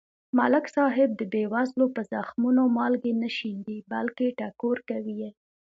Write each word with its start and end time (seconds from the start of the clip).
ملک 0.37 0.65
صاحب 0.75 1.09
د 1.15 1.21
بې 1.33 1.43
وزلو 1.53 1.85
په 1.95 2.01
زخمونو 2.11 2.63
مالګې 2.77 3.13
نه 3.21 3.29
شیندي. 3.37 3.77
بلکې 3.91 4.27
ټکور 4.39 4.77
کوي 4.89 5.15
یې. 5.21 5.31